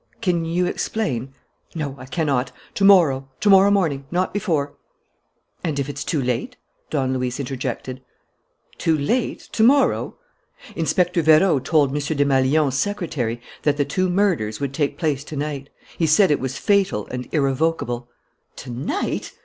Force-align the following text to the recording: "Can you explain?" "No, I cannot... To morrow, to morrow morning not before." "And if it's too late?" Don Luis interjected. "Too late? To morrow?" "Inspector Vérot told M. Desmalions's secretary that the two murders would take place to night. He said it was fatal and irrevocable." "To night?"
"Can 0.19 0.45
you 0.45 0.65
explain?" 0.65 1.31
"No, 1.75 1.93
I 1.99 2.07
cannot... 2.07 2.51
To 2.73 2.83
morrow, 2.83 3.29
to 3.39 3.51
morrow 3.51 3.69
morning 3.69 4.05
not 4.09 4.33
before." 4.33 4.73
"And 5.63 5.77
if 5.77 5.87
it's 5.87 6.03
too 6.03 6.19
late?" 6.19 6.57
Don 6.89 7.13
Luis 7.13 7.39
interjected. 7.39 8.01
"Too 8.79 8.97
late? 8.97 9.41
To 9.51 9.61
morrow?" 9.63 10.15
"Inspector 10.75 11.21
Vérot 11.21 11.65
told 11.65 11.91
M. 11.91 11.99
Desmalions's 12.17 12.79
secretary 12.79 13.41
that 13.61 13.77
the 13.77 13.85
two 13.85 14.09
murders 14.09 14.59
would 14.59 14.73
take 14.73 14.97
place 14.97 15.23
to 15.25 15.35
night. 15.35 15.69
He 15.99 16.07
said 16.07 16.31
it 16.31 16.39
was 16.39 16.57
fatal 16.57 17.05
and 17.11 17.29
irrevocable." 17.31 18.09
"To 18.55 18.71
night?" 18.71 19.33